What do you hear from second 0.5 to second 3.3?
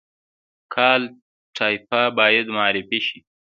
کالтура باید معرفي شي